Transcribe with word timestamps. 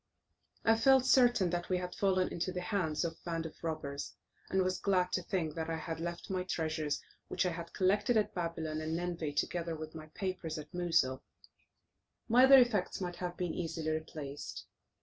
I 0.65 0.77
felt 0.77 1.05
certain 1.05 1.51
that 1.51 1.69
we 1.69 1.77
had 1.77 1.93
fallen 1.93 2.29
into 2.29 2.51
the 2.51 2.59
hands 2.61 3.05
of 3.05 3.13
a 3.13 3.23
band 3.23 3.45
of 3.45 3.63
robbers, 3.63 4.15
and 4.49 4.63
was 4.63 4.79
glad 4.79 5.11
to 5.11 5.21
think 5.21 5.53
that 5.53 5.69
I 5.69 5.77
had 5.77 5.99
left 5.99 6.31
my 6.31 6.41
treasures 6.43 7.03
which 7.27 7.45
I 7.45 7.51
had 7.51 7.71
collected 7.73 8.17
at 8.17 8.33
Babylon 8.33 8.81
and 8.81 8.95
Nineveh, 8.95 9.33
together 9.33 9.75
with 9.75 9.93
my 9.93 10.07
papers, 10.07 10.57
at 10.57 10.73
Mosul; 10.73 11.21
my 12.27 12.45
other 12.45 12.57
effects 12.57 12.99
might 12.99 13.17
have 13.17 13.37
been 13.37 13.53
easily 13.53 13.91
replaced. 13.91 14.65